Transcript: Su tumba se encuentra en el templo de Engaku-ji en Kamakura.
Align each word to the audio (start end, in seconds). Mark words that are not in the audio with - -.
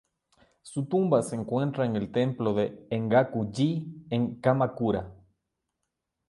Su 0.63 0.87
tumba 0.87 1.21
se 1.21 1.35
encuentra 1.35 1.85
en 1.85 1.95
el 1.95 2.11
templo 2.11 2.55
de 2.55 2.87
Engaku-ji 2.89 4.07
en 4.09 4.41
Kamakura. 4.41 5.13